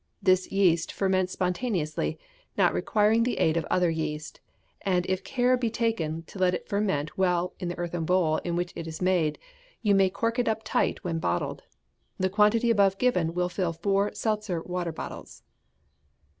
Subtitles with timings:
[0.19, 2.17] This yeast ferments spontaneously,
[2.57, 4.39] not requiring the aid of other yeast;
[4.81, 8.55] and if care be taken to let it ferment well in the earthen bowl in
[8.55, 9.37] which it is made,
[9.83, 11.61] you may cork it up tight when bottled.
[12.17, 15.43] The quantity above given will fill four seltzer water bottles.